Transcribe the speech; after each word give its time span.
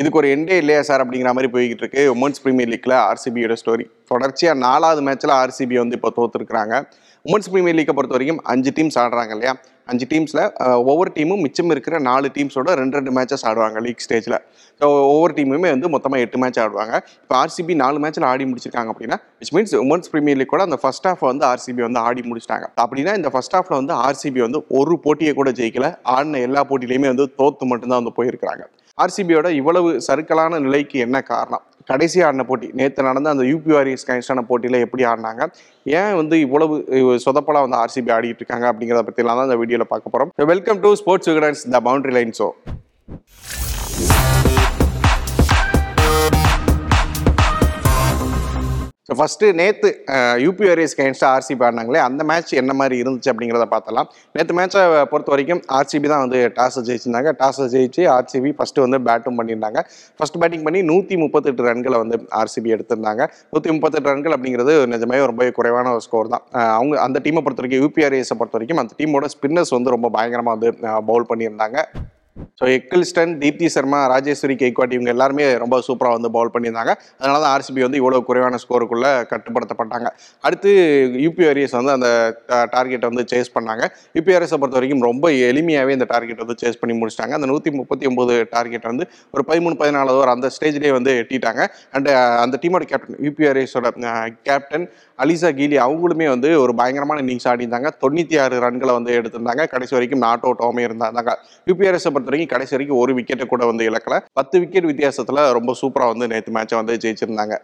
இதுக்கு 0.00 0.18
ஒரு 0.20 0.28
எண்டே 0.34 0.56
இல்லையா 0.60 0.82
சார் 0.88 1.02
அப்படிங்கிற 1.04 1.30
மாதிரி 1.36 1.48
போய்கிட்டு 1.54 1.82
இருக்கு 1.84 2.02
உமன்ஸ் 2.12 2.42
பிரீமியர் 2.44 2.70
லீக்ல 2.72 2.94
ஆர்சிபியோட 3.08 3.54
ஸ்டோரி 3.62 3.84
தொடர்ச்சியாக 4.10 4.56
நாலாவது 4.66 5.00
மேட்ச்ல 5.06 5.32
ஆர்சிபி 5.42 5.76
வந்து 5.82 5.96
இப்போ 5.98 6.10
தோத்துருக்குறாங்க. 6.18 6.74
உமன்ஸ் 7.28 7.50
பிரீமியர் 7.52 7.76
லீக்கை 7.78 7.94
பொறுத்த 7.96 8.14
வரைக்கும் 8.16 8.40
அஞ்சு 8.52 8.70
டீம்ஸ் 8.76 8.96
ஆடுறாங்க 9.02 9.32
இல்லையா? 9.36 9.52
அஞ்சு 9.90 10.06
டீம்ஸில் 10.12 10.42
ஒவ்வொரு 10.90 11.10
டீமும் 11.16 11.42
மிச்சம் 11.44 11.70
இருக்கிற 11.74 11.94
நாலு 12.08 12.26
டீம்ஸோட 12.36 12.74
ரெண்டு 12.80 12.96
ரெண்டு 12.98 13.12
மேட்சஸ் 13.16 13.44
ஆடுவாங்க 13.50 13.78
லீக் 13.86 14.02
ஸ்டேஜில் 14.06 14.36
ஸோ 14.80 14.86
ஒவ்வொரு 15.12 15.32
டீமுமே 15.38 15.70
வந்து 15.74 15.88
மொத்தமாக 15.94 16.24
எட்டு 16.24 16.38
மேட்ச் 16.42 16.60
ஆடுவாங்க. 16.64 16.94
இப்போ 17.22 17.34
ஆர்சிபி 17.42 17.74
நாலு 17.84 17.98
மேட்ச்சில் 18.04 18.28
ஆடி 18.32 18.44
முடிச்சிருக்காங்க 18.50 18.90
அப்படின்னா 18.94 19.18
which 19.40 19.52
means 19.56 19.74
women's 19.84 20.10
premier 20.12 20.38
league 20.40 20.52
கூட 20.54 20.64
அந்த 20.68 20.78
ஃபர்ஸ்ட் 20.84 21.08
ஹாஃப் 21.08 21.24
வந்து 21.30 21.46
ஆர்சிபி 21.52 21.82
வந்து 21.88 22.00
ஆடி 22.08 22.22
முடிச்சிட்டாங்க. 22.30 22.68
அப்படின்னா 22.84 23.14
இந்த 23.20 23.30
ஃபர்ஸ்ட் 23.34 23.56
ஹாஃபில் 23.58 23.78
வந்து 23.80 23.94
ஆர்சிபி 24.06 24.42
வந்து 24.46 24.60
ஒரு 24.80 24.96
போட்டியை 25.06 25.34
கூட 25.40 25.52
ஜெயிக்கல. 25.60 25.88
ஆடின 26.16 26.40
எல்லா 26.48 26.62
போட்டியிலையுமே 26.70 27.10
வந்து 27.14 27.26
தோத்து 27.42 27.70
மட்டும்தான் 27.72 28.02
வந்து 28.02 28.16
போயிருக்கிறாங்க. 28.20 28.64
ஆர்சிபியோட 29.02 29.48
இவ்வளவு 29.60 29.90
சறுக்கலான 30.06 30.58
நிலைக்கு 30.66 30.98
என்ன 31.06 31.20
காரணம்? 31.32 31.64
கடைசி 31.90 32.18
ஆடின 32.26 32.44
போட்டி 32.50 32.68
நேற்று 32.80 33.06
நடந்த 33.08 33.28
அந்த 33.34 33.44
யூபி 33.50 33.70
வாரியர்ஸ் 33.76 34.06
போட்டியில் 34.50 34.82
எப்படி 34.86 35.04
ஆடினாங்க? 35.12 35.42
ஏன் 35.86 36.14
வந்து 36.20 36.36
இவ்வளவு 36.46 36.74
சொதப்பலாக 37.26 37.66
வந்து 37.66 37.80
ஆர்சிபி 37.82 38.12
ஆடிட்டு 38.16 38.42
இருக்காங்க 38.44 38.68
அப்படிங்கிறத 38.72 39.04
பற்றிலாம் 39.08 39.40
தான் 39.40 39.50
இந்த 39.50 39.58
வீடியோவில் 39.62 39.92
பார்க்க 39.94 40.14
போகிறோம் 40.14 40.32
welcome 40.54 40.82
to 40.86 40.92
sports 41.02 41.30
Vikatan's 41.32 41.64
the 41.76 41.80
boundary 41.88 42.14
line 42.18 42.34
show 42.40 42.48
so 49.08 49.12
first 49.18 49.46
நேற்று 49.58 49.88
யூபி 50.42 50.64
வாரியர்ஸ் 50.68 50.94
கேன்ஸ்டாக 50.98 51.30
ஆர்சிபி 51.36 51.62
ஆடினாங்களே 51.68 52.00
அந்த 52.08 52.22
மேட்ச் 52.28 52.52
என்ன 52.60 52.72
மாதிரி 52.80 52.96
இருந்துச்சு 53.02 53.30
அப்படிங்கிறத 53.32 53.66
பார்த்தலாம் 53.72 54.08
நேற்று 54.36 54.54
மேட்சை 54.58 54.82
பொறுத்த 55.12 55.32
வரைக்கும் 55.32 55.62
ஆர்சிபி 55.78 56.08
தான் 56.12 56.22
வந்து 56.24 56.40
டாஸை 56.58 56.82
ஜெயிச்சிருந்தாங்க. 56.88 57.30
டாஸை 57.40 57.66
ஜெயிச்சு 57.74 58.04
ஆர்சிபி 58.14 58.52
ஃபஸ்ட்டு 58.58 58.84
வந்து 58.84 59.00
பேட்டும் 59.08 59.38
பண்ணியிருந்தாங்க. 59.40 59.82
ஃபஸ்ட் 60.20 60.38
பேட்டிங் 60.42 60.64
பண்ணி 60.68 60.82
நூற்றி 60.92 61.16
முப்பத்தெட்டு 61.24 61.66
ரன்களை 61.70 61.98
வந்து 62.04 62.18
ஆர்சிபி 62.42 62.76
எடுத்திருந்தாங்க. 62.76 63.26
நூற்றி 63.54 63.74
முப்பத்தெட்டு 63.76 64.10
ரன்கள் 64.12 64.36
அப்படிங்கிறது 64.38 64.74
நிஜமே 64.94 65.20
ரொம்பவே 65.32 65.50
குறைவான 65.58 65.94
ஒரு 65.96 66.04
ஸ்கோர் 66.08 66.32
தான். 66.36 66.46
அவங்க 66.78 67.02
அந்த 67.08 67.20
டீமை 67.26 67.42
பொறுத்த 67.44 67.62
வரைக்கும் 67.64 67.84
யூபிஆர்ஏஸை 67.86 68.38
பொறுத்த 68.40 68.58
வரைக்கும் 68.58 68.82
அந்த 68.84 68.94
டீமோட 69.02 69.32
ஸ்பின்னர்ஸ் 69.36 69.76
வந்து 69.78 69.96
ரொம்ப 69.98 70.10
பயங்கரமாக 70.18 70.56
வந்து 70.56 70.70
பவுல் 71.10 71.30
பண்ணியிருந்தாங்க. 71.32 71.78
ஸோ 72.58 72.64
எக்கில்ஸ்டன் 72.76 73.32
தீப்தி 73.40 73.66
சர்மா 73.74 73.98
ராஜேஸ்வரி 74.12 74.54
கேக்வாட் 74.60 74.94
இவங்க 74.96 75.10
எல்லாருமே 75.14 75.44
ரொம்ப 75.62 75.76
சூப்பராக 75.86 76.16
வந்து 76.16 76.30
பவுல் 76.36 76.52
பண்ணியிருந்தாங்க. 76.54 76.92
அதனால 77.20 77.36
தான் 77.42 77.52
ஆர்சிபி 77.54 77.80
வந்து 77.86 77.98
இவ்வளோ 78.00 78.20
குறைவான 78.28 78.58
ஸ்கோருக்குள்ளே 78.62 79.10
கட்டுப்படுத்தப்பட்டாங்க. 79.32 80.08
அடுத்து 80.46 80.70
யூபி 81.24 81.42
வாரியர்ஸ் 81.48 81.76
வந்து 81.78 81.92
அந்த 81.96 82.08
டார்கெட்டை 82.74 83.08
வந்து 83.12 83.24
சேஸ் 83.32 83.50
பண்ணாங்க. 83.56 83.84
யூபிஆர்எஸை 84.18 84.58
பொறுத்த 84.62 84.78
வரைக்கும் 84.78 85.04
ரொம்ப 85.08 85.32
எளிமையாகவே 85.50 85.94
இந்த 85.98 86.08
டார்கெட் 86.14 86.42
வந்து 86.44 86.56
சேஸ் 86.62 86.80
பண்ணி 86.82 86.96
முடிச்சிட்டாங்க. 87.00 87.34
அந்த 87.38 87.48
நூற்றி 87.52 87.72
முப்பத்தி 87.80 88.06
ஒம்பது 88.12 88.36
டார்கெட் 88.54 88.88
வந்து 88.92 89.06
ஒரு 89.34 89.44
பதிமூணு 89.50 89.76
பதினாலு 89.82 90.14
ஓவர் 90.16 90.34
அந்த 90.36 90.50
ஸ்டேஜ்லேயே 90.56 90.94
வந்து 90.98 91.12
எட்டிட்டாங்க. 91.22 91.62
அண்ட் 91.96 92.10
அந்த 92.44 92.58
டீமோட 92.64 92.86
கேப்டன் 92.92 93.20
யூபிஆர்எஸோட 93.28 93.90
கேப்டன் 94.48 94.86
அலிசா 95.22 95.48
கீலி 95.58 95.76
அவங்களுமே 95.86 96.26
வந்து 96.28 96.48
ஒரு 96.60 96.72
பயங்கரமான 96.74 97.22
இன்னிங்ஸ் 97.22 97.48
ஆடிருந்தாங்க 97.50 97.88
தொண்ணூற்றி 98.02 98.36
ஆறு 98.44 98.56
ரன்களை 98.64 98.92
வந்து 98.98 99.12
எடுத்திருந்தாங்க. 99.18 99.64
கடைசி 99.74 99.94
வரைக்கும் 99.94 100.22
நாட் 100.26 100.46
அவுட்டாகவே 100.48 100.84
இருந்தாங்க. 100.88 101.32
யூபிஆர்எஸை 101.70 102.12
பொறுத்த 102.14 102.32
வரைக்கும் 102.32 102.52
கடைசி 102.54 102.74
வரைக்கும் 102.76 102.98
ஒரு 102.98 103.14
விக்கெட்டை 103.14 103.46
கூட 103.46 103.66
வந்து 103.66 103.90
இழக்கல. 103.90 104.18
பத்து 104.32 104.58
விக்கெட் 104.58 104.90
வித்தியாசத்தில் 104.92 105.42
ரொம்ப 105.58 105.74
சூப்பராக 105.82 106.12
வந்து 106.14 106.28
நேற்று 106.34 106.54
மேட்சை 106.58 106.78
வந்து 106.82 106.96
ஜெயிச்சிருந்தாங்க. 107.04 107.56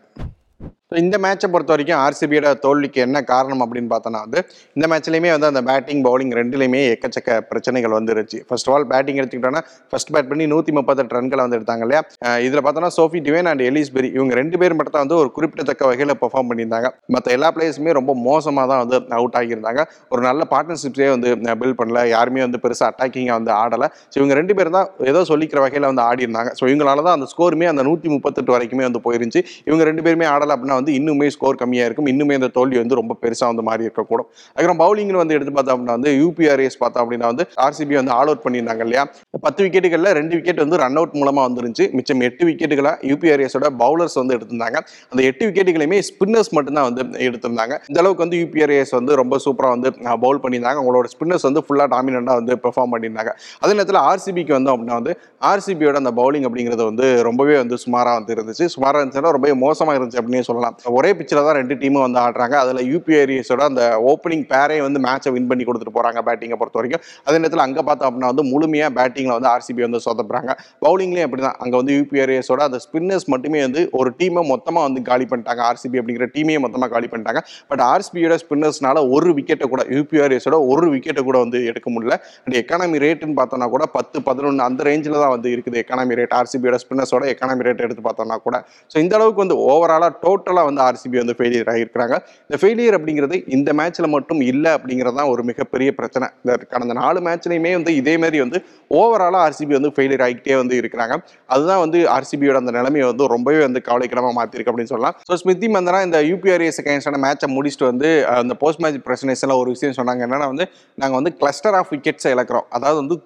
ஸோ 0.92 0.94
இந்த 1.00 1.17
மேட்சை 1.22 1.48
பொறுத்த 1.53 1.72
வரைக்கும் 1.72 1.98
ஆர்சிபியோட 2.03 2.50
தோல்விக்கு 2.62 3.00
என்ன 3.05 3.19
காரணம் 3.31 3.62
அப்படின்னு 3.64 3.89
பார்த்தோன்னா 3.91 4.20
வந்து 4.27 4.39
இந்த 4.77 4.86
மேட்ச்லையுமே 4.91 5.30
வந்து 5.34 5.48
அந்த 5.50 5.61
பேட்டிங் 5.67 6.00
பவுலிங் 6.06 6.30
ரெண்டுலேயுமே 6.39 6.80
எக்கச்சக்க 6.92 7.34
பிரச்சனைகள் 7.50 7.95
வந்துருச்சு. 7.97 8.39
ஃபர்ஸ்ட் 8.48 8.69
ஆஃப் 8.69 8.75
ஆல் 8.77 8.86
பேட்டிங் 8.92 9.19
எடுத்துக்கிட்டோன்னா 9.20 9.62
ஃபர்ஸ்ட் 9.91 10.11
பேட் 10.14 10.28
பண்ணி 10.30 10.45
நூற்றி 10.53 10.75
முப்பத்தெட்டு 10.78 11.14
ரன்களை 11.17 11.42
வந்து 11.47 11.56
எடுத்தாங்க 11.58 11.84
இல்லையா 11.86 12.00
இதில் 12.47 12.62
பார்த்தோன்னா 12.67 12.91
சோஃபி 12.97 13.20
டிவேன் 13.27 13.50
அண்ட் 13.53 13.64
எலிஸ்பெரி 13.69 14.11
இவங்க 14.19 14.39
ரெண்டு 14.41 14.61
பேரும் 14.62 14.80
மட்டும் 14.80 14.97
தான் 14.97 15.05
வந்து 15.06 15.19
ஒரு 15.25 15.30
குறிப்பிடத்தக்க 15.36 15.91
வகையில் 15.91 16.14
பெர்ஃபார்ம் 16.22 16.48
பண்ணியிருந்தாங்க. 16.53 16.91
மற்ற 17.17 17.34
எல்லா 17.36 17.50
பிளேயர்ஸுமே 17.58 17.95
ரொம்ப 18.00 18.14
மோசமாக 18.28 18.67
தான் 18.73 18.80
வந்து 18.84 18.97
அவுட் 19.19 19.36
ஆகியிருந்தாங்க. 19.42 19.84
ஒரு 20.14 20.24
நல்ல 20.29 20.48
பார்ட்னர்ஷிப்ஸே 20.55 21.11
வந்து 21.17 21.29
பில்ட் 21.64 21.79
பண்ணல. 21.83 22.07
யாருமே 22.14 22.42
வந்து 22.46 22.62
பெருசாக 22.64 22.91
அட்டாக்கிங்காக 22.92 23.39
வந்து 23.41 23.55
ஆடலை. 23.61 23.91
ஸோ 24.12 24.17
இவங்க 24.23 24.36
ரெண்டு 24.41 24.57
பேரும் 24.61 24.79
தான் 24.79 24.91
ஏதோ 25.12 25.23
சொல்லிக்கிற 25.33 25.61
வகையில் 25.67 25.89
வந்து 25.91 26.05
ஆடி 26.08 26.27
இருந்தாங்க 26.29 26.52
ஸோ 26.61 26.64
இவங்களால 26.70 27.07
தான் 27.11 27.18
அந்த 27.20 27.29
ஸ்கோருமே 27.35 27.70
அந்த 27.74 27.85
நூற்றி 27.91 28.08
முப்பத்தெட்டு 28.17 28.57
வரைக்குமே 28.57 28.86
வந்து 28.91 29.05
போயிருந்துச்சு. 29.08 29.45
இவங்க 29.70 29.85
ரெண்டு 29.92 30.07
பேருமே 30.08 30.29
ஆடலை 30.35 30.52
அப்படின்னா 30.57 30.77
வந்து 30.80 30.92
இன்னுமே 30.98 31.28
ஸ்கோர் 31.36 31.61
கம்மியாக 31.62 31.89
இருக்கும். 31.89 32.08
இன்னுமே 32.12 32.36
இந்த 32.40 32.50
தோல்வி 32.58 32.78
வந்து 32.83 32.98
ரொம்ப 33.00 33.16
பெருசாக 33.22 33.48
வந்து 33.52 33.64
மாறி 33.68 33.86
இருக்கக்கூடும். 33.89 34.28
அதுக்கப்புறம் 34.55 34.80
பவுலிங்னு 34.84 35.20
வந்து 35.22 35.36
எடுத்து 35.39 35.55
பார்த்தோம் 35.56 35.77
அப்படின்னா 35.77 35.96
வந்து 35.98 36.12
யூபிஆர்எஸ் 36.22 36.78
பார்த்தோம் 36.83 37.05
அப்படின்னா 37.05 37.28
வந்து 37.33 37.46
ஆர்சிபி 37.66 37.96
வந்து 38.00 38.14
ஆல் 38.18 38.30
அவுட் 38.33 38.44
பண்ணியிருந்தாங்க 38.46 38.84
இல்லையா? 38.88 39.05
பத்து 39.46 39.61
விக்கெட்டுகளில் 39.64 40.12
ரெண்டு 40.20 40.34
விக்கெட் 40.38 40.62
வந்து 40.64 40.80
ரன் 40.84 40.98
அவுட் 41.00 41.17
மூலமாக 41.20 41.44
வந்துருந்துச்சு. 41.48 41.86
மிச்சம் 41.98 42.22
எட்டு 42.28 42.44
விக்கெட்டுகளை 42.50 42.92
யூபிஆர்எஸோட 43.11 43.67
பவுலர்ஸ் 43.83 44.17
வந்து 44.20 44.34
எடுத்திருந்தாங்க. 44.38 44.78
அந்த 45.12 45.20
எட்டு 45.30 45.42
விக்கெட்டுகளையுமே 45.48 45.98
ஸ்பின்னர்ஸ் 46.11 46.52
மட்டும்தான் 46.56 46.86
வந்து 46.88 47.02
எடுத்திருந்தாங்க. 47.28 47.74
இந்த 47.90 47.98
அளவுக்கு 48.02 48.24
வந்து 48.24 48.38
யூபிஆர்எஸ் 48.42 48.94
வந்து 48.98 49.12
ரொம்ப 49.22 49.38
சூப்பராக 49.44 49.72
வந்து 49.77 49.90
பவுல் 50.24 50.42
பண்ணியிருந்தாங்க. 50.44 50.78
அவங்களோட 50.83 51.08
ஸ்பின்னர்ஸ் 51.14 51.46
வந்து 51.48 51.62
ஃபுல்லாக 51.67 51.88
டாமினண்டாக 51.94 52.38
வந்து 52.40 52.55
பெர்ஃபார்ம் 52.64 52.92
பண்ணியிருந்தாங்க. 52.94 53.33
அதே 53.62 53.72
நேரத்தில் 53.78 54.00
ஆர்சிபிக்கு 54.11 54.55
வந்து 54.58 54.70
அப்படின்னா 54.72 54.98
வந்து 55.00 55.14
ஆர்சிபியோட 55.50 55.96
அந்த 56.02 56.12
பவுலிங் 56.20 56.46
அப்படிங்கிறது 56.48 56.84
வந்து 56.90 57.06
ரொம்பவே 57.28 57.56
வந்து 57.62 57.77
சுமாராக 57.84 58.17
வந்து 58.20 58.34
இருந்துச்சு. 58.36 58.64
சுமாராக 58.74 59.00
இருந்துச்சுன்னா 59.00 59.33
ரொம்பவே 59.36 59.55
மோசமாக 59.64 59.96
இருந்துச்சு 59.98 60.20
அப்படின்னு 60.22 60.46
சொல்லலாம். 60.50 60.67
ஒரே 60.98 61.11
பிச்சில் 61.18 61.42
தான் 61.48 61.58
ரெண்டு 61.61 61.74
டீமும் 61.83 62.05
வந்து 62.06 62.20
ஆடுறாங்க. 62.24 62.56
அதில் 62.64 62.83
யூபிஏரியஸோட 62.92 63.62
அந்த 63.70 63.83
ஓப்பனிங் 64.12 64.45
பேரே 64.52 64.79
வந்து 64.86 65.01
மேட்சை 65.06 65.33
வின் 65.36 65.48
பண்ணி 65.51 65.64
கொடுத்துட்டு 65.68 65.95
போகிறாங்க 65.96 66.23
பேட்டிங்கை 66.29 66.58
பொறுத்த 66.61 66.79
வரைக்கும் 66.80 67.05
அதே 67.27 67.36
நேரத்தில் 67.42 67.64
அங்கே 67.67 67.83
பார்த்தோம் 67.89 68.08
அப்படின்னா 68.08 68.30
வந்து 68.33 68.45
முழுமையாக 68.52 68.92
பேட்டிங்கில் 68.98 69.36
வந்து 69.39 69.51
ஆர்சிபி 69.55 69.83
வந்து 69.86 70.01
சொதப்புறாங்க. 70.06 70.51
பவுலிங்லேயும் 70.84 71.29
அப்படி 71.29 71.45
தான் 71.46 71.58
அங்கே 71.64 71.77
வந்து 71.80 71.95
யூபிஏரியஸோட 71.98 72.62
அந்த 72.68 72.80
ஸ்பின்னர்ஸ் 72.86 73.27
மட்டுமே 73.34 73.61
வந்து 73.67 73.83
ஒரு 74.01 74.12
டீமை 74.20 74.45
மொத்தமாக 74.52 74.86
வந்து 74.89 75.02
காலி 75.11 75.27
பண்ணிட்டாங்க. 75.33 75.62
ஆர்சிபி 75.70 75.96
அப்படிங்கிற 76.02 76.29
டீமையே 76.36 76.61
மொத்தமாக 76.64 76.90
காலி 76.95 77.11
பண்ணிட்டாங்க. 77.12 77.42
பட் 77.70 77.83
ஆர்சிபியோட 77.92 78.36
ஸ்பின்னர்ஸ்னால 78.45 78.98
ஒரு 79.17 79.30
விக்கெட்டை 79.39 79.68
கூட 79.74 79.83
யூபிஆர்எஸோட 79.96 80.56
ஒரு 80.73 80.86
விக்கெட்டை 80.95 81.23
கூட 81.29 81.36
வந்து 81.45 81.58
எடுக்க 81.70 81.89
முடியல. 81.95 82.17
அண்ட் 82.45 82.56
எக்கானமி 82.62 82.98
ரேட்டுன்னு 83.06 83.36
பார்த்தோம்னா 83.40 83.68
கூட 83.77 83.85
பத்து 83.96 84.18
பதினொன்று 84.29 84.62
அந்த 84.68 84.80
ரேஞ்சில் 84.89 85.20
தான் 85.23 85.33
வந்து 85.36 85.48
இருக்குது 85.55 85.79
எக்கானமி 85.83 86.18
ரேட் 86.20 86.35
ஆர்சிபியோட 86.40 86.79
ஸ்பின்னர்ஸோட 86.85 87.24
எக்கானமி 87.33 87.67
ரேட் 87.68 87.85
எடுத்து 87.86 88.02
பார்த்தோம்னா 88.08 88.39
கூட. 88.46 88.56
ஸோ 88.92 88.96
இந்த 89.05 89.14
அளவுக்கு 89.18 89.42
வந்து 89.45 89.56
ஓவராலாக 89.68 90.12
டோட்டலாக 90.24 90.58
வந்து 90.69 90.83
ஆர்சிபி 90.86 91.17
வந்து 91.23 91.35
ஃபெயிலியர் 91.39 91.70
ஆகியிருக்கிறாங்க. 91.73 92.17
இந்த 92.48 92.58
ஃபெயிலியர் 92.63 92.96
அப்படிங்கிறது 92.98 93.36
இந்த 93.57 93.73
மேட்ச்சில் 93.80 94.11
மட்டும் 94.17 94.41
இல்லை 94.52 94.70
அப்படிங்கிறது 94.79 95.17
தான் 95.20 95.30
ஒரு 95.35 95.45
மிகப்பெரிய 95.51 95.89
பிரச்சனை. 95.98 96.29
இந்த 96.42 96.57
கடந்த 96.73 96.96
நாலு 97.01 97.19
மேட்ச்லையுமே 97.27 97.73
வந்து 97.79 97.92
இதே 98.01 98.14
மாதிரி 98.24 98.41
வந்து 98.45 98.61
ஓவராலாக 99.01 99.42
ஆர்சிபி 99.48 99.73
வந்து 99.79 99.92
ஃபெயிலியர் 99.97 100.24
ஆகிட்டே 100.27 100.57
வந்து 100.63 100.74
இருக்கிறாங்க. 100.80 101.14
அதுதான் 101.55 101.83
வந்து 101.85 101.98
ஆர்சிபியோட 102.17 102.57
அந்த 102.63 102.74
நிலைமையை 102.79 103.07
வந்து 103.11 103.27
ரொம்பவே 103.35 103.61
வந்து 103.67 103.83
கவலைக்கிடமாக 103.89 104.35
மாற்றிருக்கு 104.41 104.73
அப்படின்னு 104.73 104.92
சொல்லலாம். 104.95 105.17
ஸோ 105.29 105.36
ஸ்மிருதி 105.42 105.70
மந்தனா 105.77 106.01
இந்த 106.08 106.20
யூபிஆர்எஸ் 106.30 106.80
அகேன்ஸ்டான 106.83 107.20
மேட்சை 107.27 107.48
முடிச்சுட்டு 107.57 107.86
வந்து 107.91 108.08
அந்த 108.41 108.55
போஸ்ட் 108.63 108.83
மேட்ச் 108.85 109.01
பிரசனேஷனில் 109.08 109.58
ஒரு 109.63 109.68
விஷயம் 109.74 109.97
சொன்னாங்க. 110.01 110.20
என்னன்னா 110.27 110.48
வந்து 110.52 110.67
நாங்கள் 111.02 111.18
வந்து 111.20 111.33
கிளஸ்டர் 111.41 111.77
ஆஃப் 111.80 111.91
விக்கெட்ஸை 111.95 112.30
இழக்கிறோம். 112.36 112.67
அதாவது 112.79 112.98
வந்து 113.02 113.17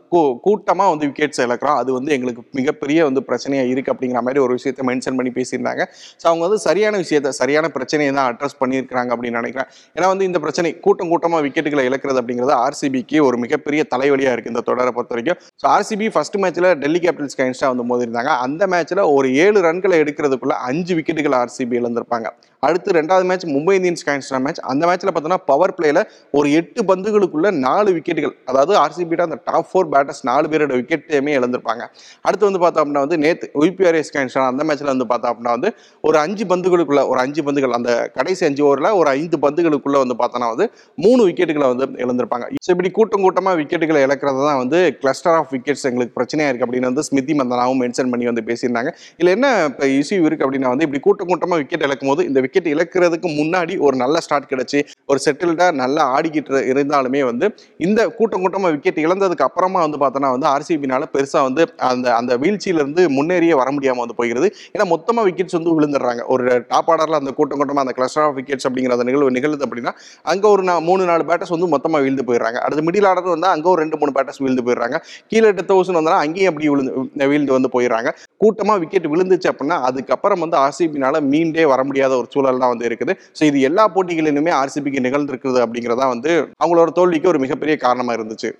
கூட்டமாக 0.46 0.88
வந்து 0.94 1.06
விக்கெட்ஸை 1.10 1.44
இழக்கிறோம். 1.48 1.78
அது 1.82 1.90
வந்து 1.98 2.10
எங்களுக்கு 2.16 2.42
மிகப்பெரிய 2.58 2.98
வந்து 3.08 3.20
பிரச்சனையாக 3.28 3.70
இருக்குது 3.72 3.94
அப்படிங்கிற 3.94 4.20
மாதிரி 4.26 4.40
ஒரு 4.46 4.52
விஷயத்தை 4.58 4.84
மென்ஷன் 4.90 5.16
பண்ணி 5.18 5.32
பேசியிருந்தாங்க. 5.38 5.82
ஸோ 6.20 6.24
அவங்க 6.30 6.42
வந்து 6.46 6.58
சரியான 6.66 6.98
விஷயத்தை 7.02 7.21
சரியான 7.40 7.68
பிரச்சனையை 7.76 8.12
தான் 8.18 8.28
அட்ரஸ் 8.32 8.58
பண்ணியிருக்கிறாங்க 8.60 9.10
அப்படின்னு 9.14 9.40
நினைக்கிறேன். 9.42 9.68
ஏன்னா 9.96 10.08
வந்து 10.12 10.28
இந்த 10.30 10.40
பிரச்சனை 10.44 10.72
கூட்டம் 10.86 11.10
கூட்டமாக 11.12 11.42
விக்கெட்டுகளை 11.46 11.84
இழக்கிறது 11.90 12.20
அப்படிங்கிறது 12.22 12.54
ஆர்சிபிக்கு 12.64 13.18
ஒரு 13.28 13.38
மிகப்பெரிய 13.44 13.82
தலைவலியாக 13.94 14.34
இருக்குது 14.36 14.54
இந்த 14.54 14.64
தொடரை 14.70 14.92
பொறுத்த 14.98 15.14
வரைக்கும். 15.16 15.40
ஸோ 15.62 15.66
ஆர்சிபி 15.76 16.08
ஃபர்ஸ்ட் 16.14 16.40
மேட்ச்சில் 16.44 16.70
டெல்லி 16.84 17.02
கேபிட்டல்ஸ் 17.06 17.38
கைன்ஸ்டாக 17.42 17.72
வந்து 17.74 17.88
மோதிருந்தாங்க 17.90 18.32
அந்த 18.46 18.66
மேட்ச்சில் 18.74 19.04
ஒரு 19.16 19.30
ஏழு 19.44 19.60
ரன்களை 19.68 19.98
எடுக்கிறதுக்குள்ள 20.04 20.56
அஞ்சு 20.70 20.94
விக்கெட்டுகள் 21.00 21.38
ஆர்சிபி 21.42 21.80
இழந்திருப்பாங்க. 21.82 22.28
அடுத்து 22.66 22.90
ரெண்டாவது 22.96 23.24
மேட்ச் 23.28 23.44
மும்பை 23.52 23.72
இந்தியன்ஸ் 23.78 24.04
கைன்ஸ்டா 24.08 24.38
மேட்ச் 24.42 24.58
அந்த 24.72 24.82
மேட்ச்சில் 24.88 25.10
பார்த்தோன்னா 25.14 25.38
பவர் 25.48 25.72
பிளேல 25.78 26.00
ஒரு 26.38 26.48
எட்டு 26.58 26.80
பந்துகளுக்குள்ள 26.90 27.48
நாலு 27.64 27.90
விக்கெட்டுகள் 27.96 28.34
அதாவது 28.50 28.72
ஆர்சிபியோட 28.82 29.22
அந்த 29.28 29.38
டாப் 29.48 29.66
ஃபோர் 29.70 29.88
பேட்டர்ஸ் 29.92 30.22
நாலு 30.28 30.46
பேரோட 30.52 30.74
விக்கெட்டையுமே 30.80 31.32
இழந்திருப்பாங்க. 31.38 31.84
அடுத்து 32.26 32.44
வந்து 32.48 32.60
பார்த்தோம் 32.64 32.82
அப்படின்னா 32.82 33.02
வந்து 33.06 33.18
நேற்று 33.24 33.46
ஒய்பிஆர்எஸ் 33.62 34.12
கைன்ஸ்டா 34.16 34.44
அந்த 34.52 34.66
மேட்ச்சில் 34.68 34.90
வந்து 34.92 35.06
பார்த்தோம் 35.12 35.32
அப்படின்னா 35.32 35.54
வந்து 35.56 35.70
ஒரு 36.08 36.18
அஞ்சு 36.24 36.46
பந்துகளுக்குள்ள 36.52 37.02
ஒரு 37.12 37.20
அஞ்சு 37.24 37.44
பந்துகள் 37.48 37.74
அந்த 37.78 37.90
கடைசி 38.18 38.44
அஞ்சு 38.50 38.64
ஓவரில் 38.68 38.90
ஒரு 39.00 39.10
ஐந்து 39.16 39.40
பந்துகளுக்குள்ள 39.46 39.98
வந்து 40.04 40.16
பார்த்தோன்னா 40.22 40.50
வந்து 40.54 40.68
மூணு 41.06 41.20
விக்கெட்டுகளை 41.30 41.68
வந்து 41.72 41.88
இழந்திருப்பாங்க. 42.04 42.46
ஸோ 42.66 42.70
இப்படி 42.76 42.92
கூட்டம் 43.00 43.26
கூட்டமாக 43.26 43.60
விக்கெட்டுகளை 43.62 44.02
இழக்கிறது 44.08 44.40
தான் 44.50 44.60
வந்து 44.62 44.80
கிளஸ்டர் 45.02 45.38
ஆஃப் 45.40 45.52
விக்கெட்ஸ் 45.56 45.84
எங்களுக்கு 45.92 46.16
பிரச்சனையாக 46.20 46.50
இருக்குது 46.50 46.68
அப்படின்னு 46.68 46.92
வந்து 46.92 47.06
ஸ்மிருதி 47.10 47.36
மந்தனாவும் 47.42 47.82
மென்ஷன் 47.86 48.12
பண்ணி 48.14 48.30
வந்து 48.32 48.46
பேசியிருந்தாங்க. 48.52 48.92
இல்லை 49.20 49.32
என்ன 49.38 49.52
இப்போ 49.72 49.84
இஷ்யூ 49.98 50.22
இருக்குது 50.28 50.48
அப்படின்னா 50.48 50.72
வந்து 50.76 50.88
இப்படி 50.88 51.02
கூட்டம் 51.08 51.30
கூட்டமாக 51.34 51.60
விக்கெட் 51.64 51.86
இழக்கும் 51.90 52.12
போது 52.14 52.30
இந்த 52.30 52.38
விக்கெட் 52.52 52.72
இழக்கிறதுக்கு 52.74 53.28
முன்னாடி 53.38 53.74
ஒரு 53.86 53.96
நல்ல 54.00 54.16
ஸ்டார்ட் 54.24 54.48
கிடைச்சி 54.50 54.78
ஒரு 55.10 55.18
செட்டில்டாக 55.24 55.72
நல்லா 55.82 56.02
ஆடிக்கிட்டு 56.14 56.60
இருந்தாலுமே 56.72 57.20
வந்து 57.28 57.46
இந்த 57.86 58.00
கூட்டம் 58.18 58.42
கூட்டமாக 58.44 58.72
விக்கெட் 58.74 59.00
இழந்ததுக்கு 59.04 59.44
அப்புறமா 59.46 59.80
வந்து 59.84 59.98
பார்த்தோன்னா 60.02 60.30
வந்து 60.34 60.46
ஆர்சிபினால 60.52 61.06
பெருசாக 61.14 61.42
வந்து 61.48 61.62
அந்த 61.90 62.06
அந்த 62.18 62.32
வீழ்ச்சியில 62.42 62.80
இருந்து 62.82 63.02
முன்னேறியே 63.16 63.54
வர 63.60 63.68
முடியாமல் 63.76 64.04
வந்து 64.04 64.16
போகிறது 64.20 64.48
ஏன்னா 64.74 64.86
மொத்தமாக 64.92 65.24
விக்கெட்ஸ் 65.28 65.56
வந்து 65.58 65.74
விழுந்துடுறாங்க. 65.76 66.22
ஒரு 66.34 66.44
டாப் 66.72 66.90
ஆர்டரில் 66.94 67.18
அந்த 67.20 67.32
கூட்டம் 67.38 67.60
கூட்டமாக 67.62 67.84
அந்த 67.86 67.94
கிளஸ்டர் 67.98 68.24
ஆஃப் 68.26 68.36
விக்கெட்ஸ் 68.40 68.68
அப்படிங்கிற 68.68 68.96
அந்த 68.98 69.06
நிகழ்வு 69.10 69.30
நிகழ்ந்தது 69.38 69.66
அப்படின்னா 69.68 69.94
அங்கே 70.34 70.48
ஒரு 70.54 70.64
மூணு 70.88 71.02
நாலு 71.12 71.24
பேட்டர்ஸ் 71.30 71.54
வந்து 71.56 71.70
மொத்தமாக 71.76 72.02
வீழ்ந்து 72.06 72.26
போயிடுறாங்க. 72.30 72.60
அடுத்து 72.66 72.86
மிடில் 72.90 73.08
ஆர்டர் 73.12 73.34
வந்து 73.36 73.50
அங்கே 73.54 73.70
ஒரு 73.74 73.80
ரெண்டு 73.84 74.00
மூணு 74.02 74.14
பேட்டர்ஸ் 74.18 74.42
வீழ்ந்து 74.44 74.66
போயிடுறாங்க. 74.68 74.98
கீழே 75.32 75.48
எட்டு 75.52 75.66
தௌசண்ட் 75.72 76.00
வந்தால் 76.00 76.20
அங்கேயும் 76.26 76.52
அப்படி 76.52 76.70
விழுந்து 76.74 76.92
வீழ்ந்து 77.32 77.56
வந்து 77.58 77.72
போயிடுறாங்க. 77.76 78.10
கூட்டமாக 78.44 78.78
விக்கெட் 78.84 79.10
விழுந்துச்சு 79.14 79.50
அப்படின்னா 79.52 79.78
அதுக்கப்புறம் 79.88 80.40
வந்து 80.44 80.56
ஆர்சிபினால 80.66 81.16
மீண்டே 81.32 81.64
வர 81.72 81.80
முடியாத 81.88 82.12
ஒரு 82.20 82.28
சூழல் 82.32 82.41
தான் 82.46 82.72
வந்து 82.74 82.88
இருக்குது. 82.90 83.14
ஸோ 83.38 83.44
இது 83.44 83.60
எல்லா 83.70 83.86
போட்டிகளிலுமே 83.94 84.52
ஆர்சிபிக்கு 84.62 85.06
நிகழ்ந்திருக்குது 85.08 85.60
அப்படிங்கிறதா 85.66 86.08
வந்து 86.14 86.32
அவங்களோட 86.62 86.90
தோல்விக்கு 87.00 87.32
ஒரு 87.34 87.38
மிகப்பெரிய 87.38 87.76
காரணமா 87.86 88.14
இருந்துச்சு. 88.18 88.50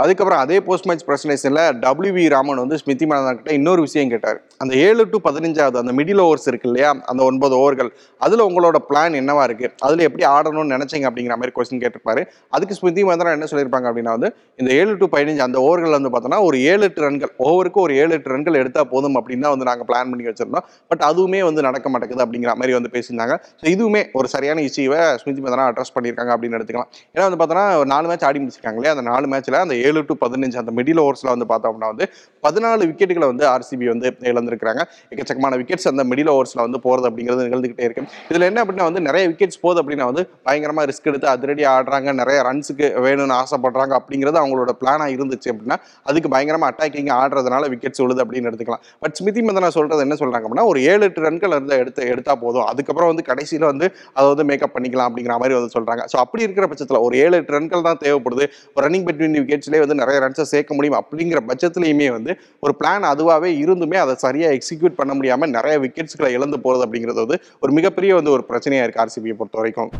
அதுக்கப்புறம் 0.00 0.40
அதே 0.42 0.58
போஸ்ட் 0.66 0.86
மேட்ச் 0.88 1.02
பிரசன்டேஷனில் 1.08 1.64
டபிள்யூவி 1.80 2.22
ராமன் 2.34 2.60
வந்து 2.62 2.76
ஸ்மிருதி 2.80 3.06
மனதா 3.08 3.32
கிட்ட 3.38 3.50
இன்னொரு 3.56 3.80
விஷயம் 3.86 4.10
கேட்டார். 4.12 4.38
அந்த 4.62 4.72
ஏழு 4.84 5.02
டு 5.10 5.18
பதினஞ்சாவது 5.26 5.76
அந்த 5.80 5.92
மிடில் 5.98 6.22
ஓவர்ஸ் 6.24 6.46
இருக்கு 6.50 6.68
இல்லையா? 6.68 6.90
அந்த 7.10 7.20
ஒன்பது 7.30 7.54
ஓவர்கள் 7.62 7.90
அதில் 8.26 8.42
உங்களோட 8.46 8.78
பிளான் 8.90 9.16
என்னவா 9.20 9.42
இருக்கு? 9.48 9.68
அதில் 9.86 10.04
எப்படி 10.06 10.24
ஆடணும்னு 10.36 10.72
நினைச்சிங்க 10.74 11.08
அப்படிங்கிற 11.10 11.36
மாதிரி 11.40 11.54
கொஸ்டின் 11.56 11.82
கேட்டிருப்பாரு. 11.82 12.22
அதுக்கு 12.56 12.76
ஸ்மிருதி 12.78 13.04
மந்தனா 13.08 13.34
என்ன 13.38 13.48
சொல்லியிருப்பாங்க 13.50 13.90
அப்படின்னா 13.90 14.14
வந்து 14.16 14.30
இந்த 14.62 14.70
ஏழு 14.78 14.94
டு 15.02 15.08
பதினஞ்சு 15.16 15.44
அந்த 15.48 15.60
ஓவர்கள் 15.66 15.96
வந்து 15.98 16.12
பார்த்தோன்னா 16.14 16.40
ஒரு 16.46 16.58
ஏழு 16.70 16.82
எட்டு 16.88 17.04
ரன்கள் 17.06 17.32
ஓவருக்கு 17.48 17.80
ஒரு 17.84 17.94
ஏழு 18.04 18.14
எட்டு 18.18 18.32
ரன்கள் 18.34 18.58
எடுத்தால் 18.62 18.88
போதும் 18.94 19.18
அப்படின்னு 19.20 19.46
தான் 19.48 19.54
வந்து 19.56 19.68
நாங்கள் 19.70 19.88
பிளான் 19.90 20.10
பண்ணி 20.14 20.30
வச்சிருந்தோம். 20.30 20.66
பட் 20.92 21.04
அதுவுமே 21.10 21.42
வந்து 21.48 21.66
நடக்க 21.68 21.86
மாட்டேங்குது 21.92 22.24
அப்படிங்கிற 22.26 22.54
மாதிரி 22.62 22.78
வந்து 22.78 22.92
பேசியிருந்தாங்க. 22.96 23.36
ஸோ 23.60 23.66
இதுவுமே 23.74 24.02
ஒரு 24.20 24.30
சரியான 24.36 24.66
இஷ்யூவை 24.70 25.02
ஸ்மிருதி 25.22 25.44
மந்தனா 25.46 25.68
அட்ரஸ் 25.72 25.94
பண்ணியிருக்காங்க 25.98 26.34
அப்படின்னு 26.36 26.58
எடுத்துக்கலாம். 26.60 26.90
ஏன்னா 27.14 27.28
வந்து 27.28 27.40
பார்த்தோன்னா 27.42 27.66
நாலு 27.94 28.08
மேட்ச் 28.12 28.26
ஆடி 28.30 28.40
முடிச்சிருக்காங்களே 28.42 28.92
அந்த 28.96 29.06
நாலு 29.12 29.26
மேட்ச்சில் 29.34 29.60
அந்த 29.64 29.76
ஏழு 29.88 30.02
டு 30.08 30.16
பதினஞ்சு 30.24 30.58
அந்த 30.62 30.72
மிடில் 30.78 31.00
ஓவர்ஸில் 31.04 31.30
வந்து 31.34 31.48
பார்த்தோம்னா 31.52 31.88
வந்து 31.92 32.06
பதினாலு 32.46 32.82
விக்கெட்டுகளை 32.90 33.26
வந்து 33.32 33.44
ஆர்சிபி 33.54 33.86
வந்து 33.92 34.08
இழந்திருக்கிறாங்க. 34.32 34.82
எக்கச்சக்கமான 35.12 35.56
விக்கெட்ஸ் 35.60 35.88
அந்த 35.92 36.04
மிடில் 36.10 36.30
ஓவர்ஸில் 36.34 36.62
வந்து 36.66 36.80
போகிறது 36.86 37.06
அப்படிங்கிறது 37.10 37.46
நிகழ்ந்துகிட்டே 37.48 37.84
இருக்கு. 37.88 38.04
இதில் 38.30 38.46
என்ன 38.50 38.58
அப்படின்னா 38.64 38.86
வந்து 38.90 39.02
நிறைய 39.08 39.24
விக்கெட்ஸ் 39.32 39.60
போகுது 39.64 39.80
அப்படின்னா 39.82 40.06
வந்து 40.10 40.24
பயங்கரமாக 40.48 40.84
ரிஸ்க் 40.90 41.08
எடுத்து 41.12 41.28
அதிரடி 41.34 41.64
ஆடுறாங்க 41.74 42.12
நிறைய 42.22 42.38
ரன்ஸுக்கு 42.48 42.86
வேணும்னு 43.06 43.36
ஆசைப்படுறாங்க 43.40 43.94
அப்படிங்கிறது 44.00 44.40
அவங்களோட 44.42 44.72
பிளானாக 44.80 45.16
இருந்துச்சு 45.16 45.50
அப்படின்னா 45.52 45.78
அதுக்கு 46.10 46.30
பயங்கரமாக 46.34 46.70
அட்டாக்கிங் 46.72 47.10
ஆடுறதுனால 47.20 47.68
விக்கெட்ஸ் 47.74 48.02
விழுது 48.04 48.22
அப்படின்னு 48.24 48.48
எடுத்துக்கலாம். 48.50 48.82
பட் 49.04 49.16
ஸ்மிதி 49.20 49.42
மந்தனா 49.48 49.70
சொல்கிறது 49.78 50.04
என்ன 50.06 50.16
சொல்கிறாங்க 50.22 50.44
அப்படின்னா 50.46 50.66
ஒரு 50.72 50.80
ஏழு 50.92 51.02
எட்டு 51.08 51.26
ரன்கள் 51.28 51.54
இருந்தால் 51.56 51.80
எடுத்து 51.82 52.08
எடுத்தால் 52.12 52.40
போதும். 52.44 52.66
அதுக்கப்புறம் 52.72 53.10
வந்து 53.12 53.24
கடைசியில 53.30 53.64
வந்து 53.72 53.86
அதை 54.16 54.26
வந்து 54.32 54.46
மேக்கப் 54.50 54.74
பண்ணிக்கலாம் 54.76 55.08
அப்படிங்கிற 55.10 55.36
மாதிரி 55.42 55.56
வந்து 55.58 55.72
சொல்கிறாங்க 55.76 56.04
ஸோ 56.12 56.18
அப்படி 56.24 56.46
இருக்கிற 56.46 56.66
பட்சத்தில் 56.72 57.00
ஒரு 57.06 57.14
ஏழு 57.24 57.34
எட்டு 57.40 57.56
ரன்கள் 57.56 57.86
தான் 57.88 58.00
தேவைப்படுது. 58.04 58.44
ரன்னிங் 58.84 59.06
பிட்வீன் 59.08 59.36
மேட்ச்லேயே 59.72 59.84
வந்து 59.84 60.00
நிறைய 60.00 60.16
ரன்ஸை 60.24 60.44
சேர்க்க 60.52 60.72
முடியும் 60.74 60.98
அப்படிங்கிற 60.98 61.38
பட்சத்துலையுமே 61.48 62.08
வந்து 62.12 62.32
ஒரு 62.62 62.72
பிளான் 62.80 63.06
அதுவாகவே 63.10 63.50
இருந்துமே 63.60 63.98
அதை 63.98 64.14
சரியாக 64.18 64.56
எக்ஸிக்யூட் 64.56 64.98
பண்ண 65.00 65.14
முடியாமல் 65.14 65.54
நிறைய 65.56 65.76
விக்கெட்ஸ்களை 65.78 66.30
இழந்து 66.36 66.58
போகிறது 66.60 66.86
அப்படிங்கிறது 66.86 67.22
வந்து 67.24 67.38
ஒரு 67.62 67.72
மிகப்பெரிய 67.72 68.14
வந்து 68.14 68.34
ஒரு 68.36 68.44
பிரச்சனையாக 68.50 68.86
இருக்குது 68.86 69.04
ஆர்சிபியை 69.04 69.36
பொறுத்த 69.36 69.58
வரைக்கும் 69.58 69.92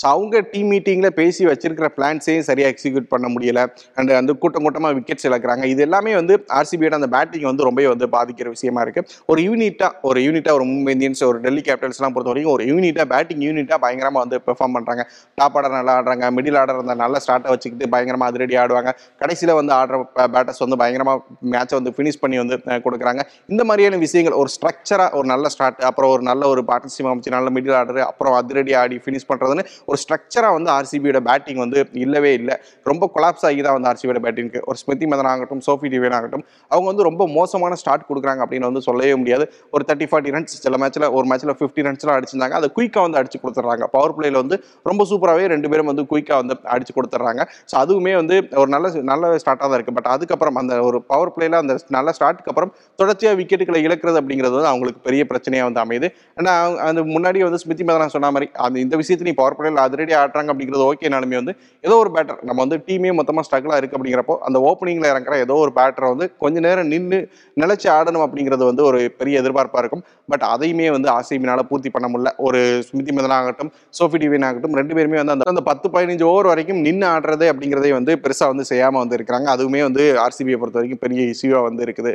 ஸோ 0.00 0.06
அவங்க 0.14 0.40
டீம் 0.52 0.70
மீட்டிங்கில் 0.72 1.14
பேசி 1.18 1.42
வச்சிருக்கிற 1.48 1.86
பிளான்ஸையும் 1.96 2.46
சரியாக 2.48 2.72
எக்ஸிக்யூட் 2.72 3.06
பண்ண 3.12 3.26
முடியல? 3.34 3.60
அண்ட் 3.98 4.10
அந்த 4.18 4.32
கூட்டம் 4.42 4.64
கூட்டமாக 4.66 4.94
விக்கெட்ஸ் 4.98 5.26
இழக்கிறாங்க. 5.28 5.64
இது 5.72 5.80
எல்லாமே 5.86 6.12
வந்து 6.18 6.34
ஆர்சிபியோட 6.58 6.94
அந்த 6.98 7.08
பேட்டிங் 7.14 7.46
வந்து 7.50 7.64
ரொம்ப 7.68 7.84
வந்து 7.92 8.06
பாதிக்கிற 8.14 8.48
விஷயமா 8.56 8.80
இருக்கு. 8.86 9.02
ஒரு 9.32 9.40
யூனிட்டாக 9.46 10.08
ஒரு 10.08 10.18
யூனிட்டாக 10.26 10.58
ஒரு 10.58 10.64
மும்பை 10.70 10.92
இந்தியன்ஸ் 10.96 11.22
ஒரு 11.28 11.38
டெல்லி 11.44 11.62
கேபிட்டல்ஸ்லாம் 11.68 12.14
பொறுத்த 12.16 12.32
வரைக்கும் 12.32 12.54
ஒரு 12.56 12.66
யூனிட்டாக 12.70 13.06
பேட்டிங் 13.14 13.42
யூனிட்டாக 13.48 13.78
பயங்கரமாக 13.84 14.22
வந்து 14.24 14.38
பெர்ஃபார்ம் 14.48 14.76
பண்ணுறாங்க 14.78 15.04
டாப் 15.38 15.56
ஆர்டர் 15.60 15.76
நல்லா 15.78 15.94
ஆடுறாங்க. 16.00 16.30
மிடில் 16.38 16.58
ஆர்டர் 16.62 16.82
அந்த 16.84 16.96
நல்லா 17.04 17.20
ஸ்டார்ட்டை 17.24 17.54
வச்சுக்கிட்டு 17.54 17.88
பயங்கரமாக 17.94 18.30
அதிரடி 18.32 18.58
ஆடுவாங்க. 18.64 18.92
கடைசியில் 19.24 19.54
வந்து 19.60 19.74
ஆடுற 19.78 20.02
பேட்டர்ஸ் 20.36 20.62
வந்து 20.66 20.80
பயங்கரமாக 20.84 21.18
மேட்சை 21.56 21.76
வந்து 21.80 21.94
ஃபினிஷ் 21.96 22.20
பண்ணி 22.24 22.38
வந்து 22.42 22.58
கொடுக்குறாங்க. 22.86 23.24
இந்த 23.54 23.64
மாதிரியான 23.70 24.02
விஷயங்கள் 24.04 24.38
ஒரு 24.42 24.52
ஸ்ட்ரக்சராக 24.56 25.10
ஒரு 25.20 25.28
நல்ல 25.34 25.46
ஸ்டார்ட் 25.56 25.82
அப்புறம் 25.90 26.12
ஒரு 26.16 26.24
நல்ல 26.30 26.44
ஒரு 26.54 26.64
பார்ட்னர்ஷிப் 26.70 27.10
அமைச்சு 27.14 27.36
நல்ல 27.38 27.48
மிடில் 27.58 27.76
ஆர்டர் 27.82 28.02
அப்புறம் 28.10 28.38
அதிரடி 28.42 28.74
ஆடி 28.84 28.98
ஃபினிஷ் 29.06 29.28
வந்து 29.56 29.66
ஒரு 29.90 29.98
ஸ்ட்ரக்சராக 30.04 30.52
வந்து 30.58 30.70
ஆர்சிபியோட 30.76 31.20
பேட்டிங் 31.28 31.60
வந்து 31.64 31.78
இல்லவே 32.04 32.32
இல்லை. 32.40 32.56
ரொம்ப 32.90 33.10
கொலாப்ஸ் 33.16 33.46
ஆகி 33.50 33.60
தான் 33.66 33.76
வந்து 33.78 33.90
ஆர்சிபியோட 33.92 34.20
பேட்டிங்க்கு 34.26 34.60
ஒரு 34.68 34.78
ஸ்மிருதி 34.82 35.08
மதன் 35.12 35.30
ஆகட்டும் 35.32 35.62
சோஃபி 35.68 35.90
டிவேன் 35.94 36.16
ஆகட்டும் 36.18 36.44
அவங்க 36.72 36.86
வந்து 36.92 37.06
ரொம்ப 37.10 37.22
மோசமான 37.38 37.76
ஸ்டார்ட் 37.82 38.06
கொடுக்குறாங்க 38.10 38.40
அப்படின்னு 38.44 38.68
வந்து 38.70 38.82
சொல்லவே 38.88 39.14
முடியாது. 39.22 39.44
ஒரு 39.74 39.82
தேர்ட்டி 39.88 40.08
ஃபார்ட்டி 40.10 40.32
ரன்ஸ் 40.36 40.56
சில 40.64 40.76
மேட்ச்சில் 40.82 41.08
ஒரு 41.18 41.26
மேட்ச்சில் 41.30 41.54
ஃபிஃப்டி 41.60 41.84
ரன்ஸ்லாம் 41.88 42.16
அடிச்சிருந்தாங்க. 42.18 42.56
அதை 42.60 42.68
குயிக்காக 42.76 43.04
வந்து 43.06 43.18
அடிச்சு 43.20 43.38
கொடுத்துட்றாங்க. 43.44 43.84
பவர் 43.96 44.14
பிளேயில் 44.16 44.38
வந்து 44.42 44.58
ரொம்ப 44.90 45.04
சூப்பராகவே 45.10 45.46
ரெண்டு 45.54 45.70
பேரும் 45.72 45.90
வந்து 45.92 46.04
குயிக்காக 46.12 46.38
வந்து 46.42 46.56
அடிச்சு 46.74 46.94
கொடுத்துட்றாங்க. 46.98 47.42
ஸோ 47.70 47.74
அதுவுமே 47.82 48.14
வந்து 48.20 48.36
ஒரு 48.62 48.70
நல்ல 48.74 48.86
நல்ல 49.12 49.32
ஸ்டார்ட்டாக 49.42 49.68
தான் 49.68 49.78
இருக்குது 49.78 49.98
பட் 49.98 50.10
அதுக்கப்புறம் 50.14 50.58
அந்த 50.62 50.74
ஒரு 50.88 50.98
பவர் 51.12 51.32
பிளேயில் 51.36 51.58
அந்த 51.62 51.76
நல்ல 51.96 52.14
ஸ்டார்ட்டுக்கு 52.18 52.52
அப்புறம் 52.52 52.72
தொடர்ச்சியாக 53.00 53.36
விக்கெட்டுகளை 53.40 53.80
இழக்கிறது 53.86 54.20
அப்படிங்கிறது 54.22 54.54
வந்து 54.58 54.70
அவங்களுக்கு 54.72 55.00
பெரிய 55.08 55.22
பிரச்சனையாக 55.30 55.68
வந்து 55.68 55.82
அமையுது. 55.84 56.08
ஆனால் 56.40 56.76
அந்த 56.88 57.02
முன்னாடி 57.14 57.44
வந்து 57.48 57.60
ஸ்மிருதி 57.62 57.86
மதனா 57.88 58.08
சொன்ன 58.16 58.30
மாதிரி 58.36 58.48
அந்த 58.66 58.76
இந்த 58.84 58.96
விஷயத்தை 59.02 59.26
பவர் 59.46 59.58
பிளேயில் 59.58 59.82
ஆடுறாங்க 60.22 60.50
அப்படிங்கிறது 60.52 60.84
ஓகேனாலுமே 60.90 61.36
வந்து 61.40 61.54
ஏதோ 61.84 61.96
ஒரு 62.02 62.10
பேட்டர் 62.14 62.38
நம்ம 62.48 62.58
வந்து 62.64 62.76
டீமே 62.86 63.10
மொத்தமாக 63.18 63.44
ஸ்ட்ரகிளாக 63.46 63.78
இருக்குது 63.80 63.98
அப்படிங்கிறப்போ 63.98 64.34
அந்த 64.46 64.58
ஓப்பனிங்கில் 64.68 65.08
இறங்குற 65.12 65.34
ஏதோ 65.44 65.54
ஒரு 65.64 65.72
பேட்டரை 65.78 66.08
வந்து 66.14 66.26
கொஞ்ச 66.42 66.56
நேரம் 66.66 66.90
நின்று 66.92 67.18
நிலச்சி 67.62 67.88
ஆடணும் 67.96 68.24
அப்படிங்கிறது 68.26 68.64
வந்து 68.70 68.82
ஒரு 68.88 69.00
பெரிய 69.20 69.40
எதிர்பார்ப்பாக 69.42 69.82
இருக்கும். 69.82 70.04
பட் 70.32 70.44
அதையுமே 70.52 70.88
வந்து 70.96 71.08
ஆர்சிபினால 71.16 71.62
பூர்த்தி 71.70 71.90
பண்ண 71.96 72.08
முடியல. 72.12 72.32
ஒரு 72.46 72.60
ஸ்மிருதி 72.88 73.14
மதன் 73.18 73.36
ஆகட்டும் 73.38 73.70
சோஃபி 73.98 74.20
டிவின் 74.22 74.46
ஆகட்டும் 74.48 74.76
ரெண்டு 74.80 74.96
பேருமே 74.98 75.20
வந்து 75.22 75.34
அந்த 75.36 75.50
அந்த 75.54 75.64
பத்து 75.70 75.88
பதினஞ்சு 75.96 76.26
ஓவர் 76.32 76.50
வரைக்கும் 76.52 76.82
நின்று 76.88 77.08
ஆடுறது 77.14 77.48
அப்படிங்கிறதே 77.52 77.92
வந்து 77.98 78.14
பெருசாக 78.24 78.52
வந்து 78.54 78.70
செய்யாமல் 78.72 79.04
வந்து 79.04 79.18
இருக்கிறாங்க. 79.18 79.48
அதுவுமே 79.56 79.82
வந்து 79.88 80.04
ஆர்சிபியை 80.26 80.58
பொறுத்த 80.62 80.80
வரைக்கும் 80.80 81.04
பெரிய 81.06 81.22
இஷ்யூவாக 81.34 81.64
வந்து 81.68 81.84
இருக்குது. 81.88 82.14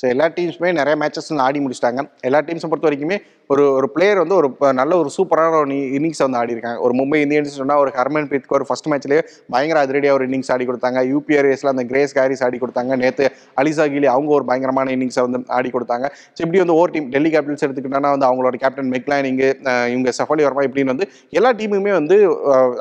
ஸோ 0.00 0.04
எல்லா 0.12 0.24
டீம்ஸுமே 0.36 0.70
நிறைய 0.78 0.94
மேட்சஸ் 1.02 1.28
ஆடி 1.44 1.58
முடிச்சிட்டாங்க. 1.64 2.00
எல்லா 2.28 2.38
டீம்ஸை 2.46 2.68
பொறுத்த 2.70 2.86
வரைக்குமே 2.88 3.16
ஒரு 3.52 3.64
ஒரு 3.76 3.86
பிளேயர் 3.94 4.18
வந்து 4.22 4.34
ஒரு 4.38 4.48
நல்ல 4.78 4.92
ஒரு 5.02 5.10
சூப்பரான 5.14 5.58
ஒரு 5.62 5.74
இன்னிங்ஸ் 5.96 6.20
வந்து 6.24 6.38
ஆடி 6.40 6.52
இருக்காங்க. 6.54 6.78
ஒரு 6.86 6.94
மும்பை 6.98 7.18
இந்தியன்ஸ் 7.24 7.58
சொன்னால் 7.60 7.80
ஒரு 7.82 7.90
ஹர்மன் 7.98 8.26
பிரீத் 8.30 8.48
ஒரு 8.56 8.64
ஃபஸ்ட் 8.68 8.88
மேட்ச்லேயே 8.92 9.22
பயங்கர 9.54 9.80
அதிரடியாக 9.84 10.16
ஒரு 10.18 10.24
இன்னிங்ஸ் 10.28 10.50
ஆடி 10.54 10.64
கொடுத்தாங்க. 10.70 10.98
யூபிஆர்எஸ்ல 11.12 11.72
அந்த 11.74 11.84
கிரேஸ் 11.90 12.12
கேரிஸ் 12.18 12.42
ஆடி 12.46 12.58
கொடுத்தாங்க. 12.64 12.96
நேற்று 13.02 13.26
அலிசா 13.62 13.86
கிலி 13.94 14.08
அவங்க 14.14 14.32
ஒரு 14.38 14.46
பயங்கரமான 14.50 14.92
இன்னிங்ஸை 14.96 15.24
வந்து 15.26 15.40
ஆடி 15.58 15.70
கொடுத்தாங்க. 15.76 16.08
ஸோ 16.34 16.40
இப்படி 16.46 16.60
வந்து 16.64 16.76
ஓர் 16.80 16.92
டீம் 16.96 17.08
டெல்லி 17.14 17.32
கேபிட்டல்ஸ் 17.36 17.64
எடுத்துக்கிட்டோன்னா 17.68 18.12
வந்து 18.16 18.28
அவங்களோட 18.30 18.58
கேப்டன் 18.64 18.90
மெக்லானிங்கு 18.96 19.48
இவங்க 19.94 20.14
சஃபலி 20.18 20.44
வர்மா 20.48 20.64
இப்படின்னு 20.68 20.94
வந்து 20.94 21.08
எல்லா 21.40 21.52
டீமுமே 21.60 21.94
வந்து 22.00 22.18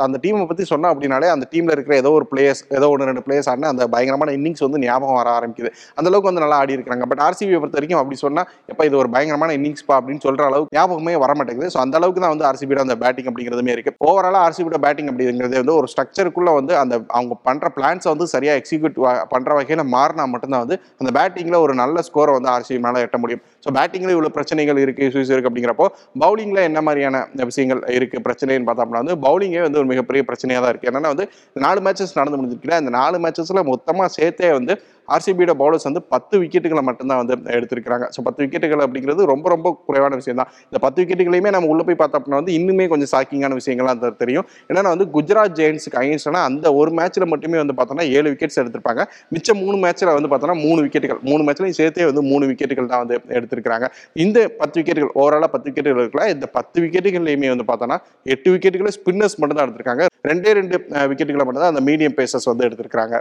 அந்த 0.07 0.19
டீமை 0.25 0.43
பற்றி 0.51 0.67
சொன்னால் 0.73 0.93
அப்படின்னாலே 0.95 1.31
அந்த 1.35 1.47
டீமில் 1.53 1.75
இருக்கிற 1.77 1.97
ஏதோ 2.03 2.13
ஒரு 2.19 2.27
பிளேயர்ஸ் 2.33 2.63
ஏதோ 2.79 2.89
ஒன்று 2.95 3.09
ரெண்டு 3.11 3.25
பிளேயர்ஸ் 3.29 3.51
ஆடினா 3.53 3.73
அந்த 3.75 3.89
பயங்கரமான 3.95 4.35
இன்னிங்ஸ் 4.39 4.65
வந்து 4.67 4.83
ஞாபகம் 4.87 5.19
வர 5.21 5.31
ஆரம்பிக்குது. 5.37 5.71
அந்தளவுக்கு 5.99 6.31
வந்து 6.31 6.45
நல்லா 6.47 6.59
ஆடி 6.63 6.77
இருக்கிறாங்க 6.77 7.03
இருக்காங்க. 7.05 7.13
பட் 7.13 7.23
ஆர்சிபியை 7.27 7.59
பொறுத்த 7.61 7.77
வரைக்கும் 7.79 8.01
அப்படி 8.01 8.17
சொன்னால் 8.23 8.47
எப்போ 8.71 8.83
இது 8.89 8.95
ஒரு 9.01 9.09
பயங்கரமான 9.15 9.53
இன்னிங்ஸ்பா 9.59 9.93
அப்படின்னு 9.99 10.23
சொல்கிற 10.25 10.43
அளவுக்கு 10.49 10.75
ஞாபகமே 10.77 11.15
வர 11.23 11.31
மாட்டேங்குது 11.39 11.69
ஸோ 11.73 11.79
அந்த 11.83 11.95
அளவுக்கு 11.99 12.21
தான் 12.25 12.33
வந்து 12.35 12.47
ஆர்சிபியோட 12.49 12.81
அந்த 12.85 12.95
பேட்டிங் 13.03 13.29
அப்படிங்கிறதுமே 13.31 13.73
இருக்கு. 13.75 13.93
ஓவராலாக 14.09 14.41
ஆர்சிபியோட 14.47 14.79
பேட்டிங் 14.85 15.09
அப்படிங்கிறது 15.11 15.55
வந்து 15.63 15.75
ஒரு 15.79 15.89
ஸ்ட்ரக்சருக்குள்ளே 15.93 16.53
வந்து 16.59 16.73
அந்த 16.83 16.93
அவங்க 17.17 17.33
பண்ணுற 17.47 17.69
பிளான்ஸை 17.77 18.09
வந்து 18.13 18.27
சரியாக 18.35 18.61
எக்ஸிக்யூட் 18.61 18.97
பண்ணுற 19.33 19.53
வகையில் 19.59 19.83
மாறினா 19.95 20.25
மட்டும்தான் 20.33 20.63
வந்து 20.65 20.77
அந்த 21.01 21.11
பேட்டிங்கில் 21.19 21.59
ஒரு 21.65 21.75
நல்ல 21.81 22.03
ஸ்கோரை 22.09 22.33
வந்து 22.37 22.51
ஆர்சிபி 22.55 22.79
மேலே 22.87 23.03
எட்ட 23.07 23.17
முடியும். 23.23 23.43
ஸோ 23.65 23.71
பேட்டிங்கில் 23.79 24.13
இவ்வளோ 24.15 24.31
பிரச்சனைகள் 24.37 24.81
இருக்குது 24.85 25.09
இஷ்யூஸ் 25.09 25.31
இருக்குது 25.33 25.51
அப்படிங்கிறப்போ 25.51 25.87
பவுலிங்கில் 26.23 26.63
என்ன 26.69 26.79
மாதிரியான 26.87 27.23
விஷயங்கள் 27.51 27.81
இருக்குது 27.97 28.23
பிரச்சனைன்னு 28.27 28.67
பார்த்தோம்னா 28.69 29.01
வந்து 29.03 29.15
பவுலிங்கே 29.25 29.61
வந்து 29.67 29.79
ஒரு 29.81 29.89
மிகப்பெரிய 29.93 30.23
பிரச்சனையாக 30.29 30.61
தான் 30.63 30.73
இருக்குது 30.73 30.91
என்னென்னா 30.91 31.11
வந்து 31.13 31.25
நாலு 31.65 31.79
மேட்சஸ் 31.85 32.17
நடந்து 32.19 32.37
முடிஞ்சிருக்குல்ல 32.39 32.77
அந்த 32.81 32.91
நாலு 32.99 33.17
மேட்சஸில் 33.25 33.63
மொத்தமாக 33.71 34.09
சேர்த்தே 34.17 34.51
வந்து 34.57 34.73
ஆர்சிபியோட 35.15 35.53
பவுலர்ஸ் 35.61 35.87
வந்து 35.89 36.01
பத்து 36.13 36.35
விக்கெட்டுகளை 36.41 36.83
மட்டும்தான் 36.89 37.19
வந்து 37.21 37.35
எடுத்திருக்கிறாங்க. 37.57 38.05
ஸோ 38.15 38.21
பத்து 38.27 38.41
விக்கெட்டுகள் 38.43 38.83
அப்படிங்கிறது 38.85 39.29
ரொம்ப 39.33 39.45
ரொம்ப 39.55 39.67
குறைவான 39.87 40.15
விஷயம் 40.21 40.39
தான் 40.41 40.51
இந்த 40.69 40.79
பத்து 40.85 40.99
விக்கெட்டுகளையுமே 41.01 41.51
நம்ம 41.55 41.69
உள்ள 41.73 41.83
போய் 41.87 41.99
பார்த்தோம் 42.01 42.19
அப்படின்னா 42.21 42.41
வந்து 42.41 42.55
இன்னுமே 42.59 42.87
கொஞ்சம் 42.93 43.11
ஷாக்கிங்கான 43.13 43.57
விஷயங்கள்லாம் 43.61 44.03
தெரியும். 44.23 44.45
ஏன்னா 44.69 44.93
வந்து 44.95 45.07
குஜராத் 45.15 45.57
ஜெயின்ஸுக்கு 45.61 45.99
அகைன்ஸ்டான 46.01 46.43
அந்த 46.49 46.73
ஒரு 46.79 46.91
மேட்ச்ல 46.99 47.27
மட்டுமே 47.33 47.59
வந்து 47.63 47.75
பார்த்தோம்னா 47.79 48.07
ஏழு 48.17 48.27
விக்கெட்ஸ் 48.33 48.59
எடுத்திருப்பாங்க. 48.63 49.03
மிச்சம் 49.35 49.61
மூணு 49.63 49.77
மேட்ச்ல 49.85 50.15
வந்து 50.17 50.31
பார்த்தோம்னா 50.33 50.57
மூணு 50.65 50.79
விக்கெட்டுகள் 50.85 51.21
மூணு 51.29 51.41
மேட்ச்லையும் 51.47 51.79
சேர்த்தே 51.81 52.07
வந்து 52.11 52.23
மூணு 52.31 52.43
விக்கெட்டுகள் 52.51 52.91
தான் 52.93 53.03
வந்து 53.03 53.17
எடுத்திருக்கிறாங்க. 53.37 53.87
இந்த 54.25 54.47
பத்து 54.61 54.77
விக்கெட்டுகள் 54.79 55.13
ஓவராலாக 55.21 55.51
பத்து 55.55 55.69
விக்கெட்டுகள் 55.69 56.03
இருக்கலாம் 56.03 56.31
இந்த 56.35 56.47
பத்து 56.57 56.77
விக்கெட்டுகள்லையுமே 56.85 57.51
வந்து 57.55 57.67
பார்த்தோன்னா 57.71 57.99
எட்டு 58.35 58.51
விக்கெட்டுகளை 58.55 58.93
ஸ்பின்னர்ஸ் 58.99 59.39
மட்டும் 59.41 59.59
தான் 59.59 59.67
எடுத்திருக்காங்க. 59.67 60.05
ரெண்டே 60.31 60.53
ரெண்டு 60.61 60.77
விக்கெட்டுகளை 61.11 61.45
மட்டும் 61.45 61.65
தான் 61.65 61.73
அந்த 61.75 61.83
மீடியம் 61.89 62.17
பேசர்ஸ் 62.21 62.49
வந்து 62.51 62.67
எடுத்திருக்கிறாங்க. 62.69 63.17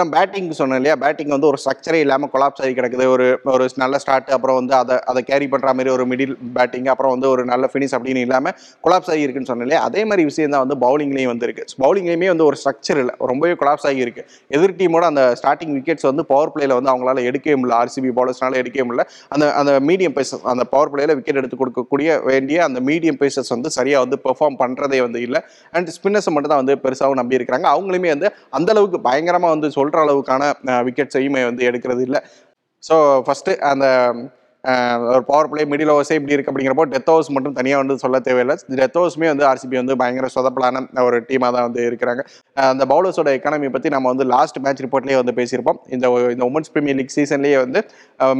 நான் 0.00 0.12
பேட்டிங் 0.14 0.48
சொன்னேன் 0.58 0.78
இல்லையா? 0.80 0.94
பேட்டிங் 1.02 1.32
வந்து 1.34 1.48
ஒரு 1.50 1.58
ஸ்ட்ரக்சரே 1.62 1.98
இல்லாமல் 2.04 2.30
கொலாப்ஸ் 2.32 2.62
ஆகி 2.64 2.72
கிடக்குது. 2.78 3.04
ஒரு 3.14 3.26
ஒரு 3.52 3.64
நல்ல 3.82 3.98
ஸ்டார்ட் 4.02 4.30
அப்புறம் 4.36 4.56
வந்து 4.58 4.74
அதை 4.80 4.94
அதை 5.10 5.20
கேரி 5.30 5.46
பண்ணுற 5.52 5.72
மாதிரி 5.78 5.90
ஒரு 5.94 6.04
மிடில் 6.10 6.34
பேட்டிங் 6.56 6.88
அப்புறம் 6.92 7.12
வந்து 7.14 7.28
ஒரு 7.34 7.42
நல்ல 7.50 7.68
ஃபினிஷ் 7.72 7.94
அப்படின்னு 7.98 8.22
இல்லாமல் 8.26 8.54
கொலாப்ஸ் 8.84 9.10
ஆகி 9.14 9.22
இருக்குன்னு 9.26 9.50
சொன்னேன் 9.50 9.66
இல்லையா? 9.66 9.80
அதே 9.88 10.02
மாதிரி 10.10 10.22
விஷயம் 10.30 10.54
தான் 10.54 10.64
வந்து 10.64 10.76
பவுலிங்லேயும் 10.84 11.32
வந்து 11.32 11.46
இருக்கு 11.48 11.64
பவுலிங்லேயுமே 11.84 12.28
வந்து 12.32 12.46
ஒரு 12.48 12.58
ஸ்ட்ரக்சர் 12.60 13.00
இல்லை. 13.02 13.14
ரொம்பவே 13.30 13.54
கொலாப்ஸ் 13.62 13.86
ஆகி 13.90 14.02
இருக்கு. 14.06 14.24
எதிர் 14.56 14.76
டீமோட 14.80 15.06
அந்த 15.12 15.24
ஸ்டார்டிங் 15.40 15.74
விக்கெட்ஸ் 15.78 16.08
வந்து 16.10 16.24
பவர் 16.32 16.52
பிளேல 16.54 16.78
வந்து 16.78 16.92
அவங்களால 16.94 17.24
எடுக்கவே 17.30 17.56
முடியல. 17.60 17.76
ஆர்சிபி 17.82 18.12
பவுலர்ஸ்னால 18.18 18.60
எடுக்கவே 18.62 18.86
முடியல. 18.88 19.06
அந்த 19.36 19.46
அந்த 19.62 19.74
மீடியம் 19.90 20.16
பேசஸ் 20.18 20.44
அந்த 20.54 20.66
பவர் 20.74 20.92
பிளேல 20.94 21.16
விக்கெட் 21.20 21.40
எடுத்து 21.42 21.60
கொடுக்கக்கூடிய 21.62 22.18
வேண்டிய 22.30 22.58
அந்த 22.68 22.80
மீடியம் 22.90 23.20
பேசஸ் 23.24 23.52
வந்து 23.56 23.70
சரியாக 23.78 24.04
வந்து 24.06 24.18
பெர்ஃபார்ம் 24.26 24.58
பண்ணுறதே 24.64 25.00
வந்து 25.06 25.22
இல்லை. 25.28 25.42
அண்ட் 25.76 25.94
ஸ்பின்னர்ஸை 25.98 26.34
மட்டும் 26.36 26.54
தான் 26.54 26.62
வந்து 26.64 26.76
பெருசாகவும் 26.86 27.20
நம்பி 27.22 27.38
இருக்கிறாங்க 27.40 27.68
அவங்களுமே 27.76 28.10
வந்து 28.16 28.30
அந்தளவுக்கு 28.58 29.00
பயங்கரமாக 29.08 29.50
வந்து 29.54 29.61
சொல்கிற 29.70 30.04
அளவுக்கான 30.04 30.42
விக்கெட்ஸையுமே 30.88 31.44
வந்து 31.44 31.70
எடுக்கிறது 31.70 32.00
இல்லை. 32.00 32.20
ஸோ 32.88 32.94
ஃபஸ்ட்டு 33.26 33.58
அந்த 33.58 33.86
ஒரு 35.12 35.22
பவர் 35.28 35.48
பிளே 35.52 35.62
மிடில் 35.70 35.90
ஓவர்ஸே 35.92 36.16
இப்படி 36.18 36.34
இருக்கு 36.34 36.50
அப்படிங்கிறப்போ 36.50 36.84
டெத் 36.90 37.08
ஓவர்ஸ் 37.12 37.30
மட்டும் 37.36 37.54
தனியாக 37.56 37.80
வந்து 37.82 37.94
சொல்ல 38.02 38.16
தேவையில்லை. 38.26 38.54
டெத் 38.80 38.98
ஓவர்ஸுமே 39.00 39.28
வந்து 39.32 39.44
ஆர்சிபி 39.48 39.76
வந்து 39.80 39.94
பயங்கர 40.02 40.28
சொதப்பலான 40.34 40.82
ஒரு 41.06 41.18
டீமாக 41.28 41.50
தான் 41.56 41.66
வந்து 41.68 41.80
இருக்கிறாங்க. 41.88 42.22
அந்த 42.72 42.84
பவுலர்ஸோட 42.92 43.30
எக்கானமி 43.38 43.70
பற்றி 43.76 43.90
நம்ம 43.94 44.12
வந்து 44.12 44.26
லாஸ்ட் 44.34 44.58
மேட்ச் 44.66 44.82
ரிப்போர்ட்லேயே 44.84 45.18
வந்து 45.22 45.34
பேசியிருப்போம். 45.38 45.80
இந்த 45.94 46.04
இந்த 46.34 46.44
உமன்ஸ் 46.50 46.72
பிரீமியர் 46.74 46.98
லீக் 47.00 47.14
சீசன்லேயே 47.16 47.58
வந்து 47.64 47.82